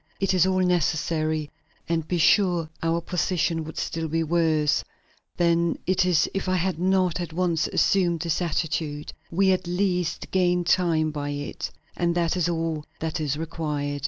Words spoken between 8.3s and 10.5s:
attitude; we at least